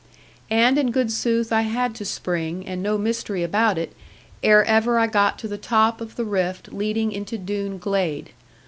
And, 0.49 0.79
in 0.79 0.89
good 0.89 1.11
sooth, 1.11 1.53
I 1.53 1.61
had 1.61 1.93
to 1.93 2.05
spring, 2.05 2.65
and 2.65 2.81
no 2.81 2.97
mystery 2.97 3.43
about 3.43 3.77
it, 3.77 3.95
ere 4.41 4.65
ever 4.65 4.97
I 4.97 5.05
got 5.05 5.37
to 5.37 5.47
the 5.47 5.59
top 5.59 6.01
of 6.01 6.15
the 6.15 6.25
rift 6.25 6.73
leading 6.73 7.11
into 7.11 7.37
Doone 7.37 7.77
glade. 7.77 8.31